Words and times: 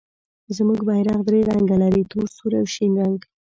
زموږ 0.55 0.79
بیرغ 0.87 1.19
درې 1.27 1.39
رنګه 1.49 1.75
لري، 1.83 2.03
تور، 2.11 2.27
سور 2.37 2.53
او 2.59 2.65
شین 2.73 2.91
رنګ. 3.01 3.19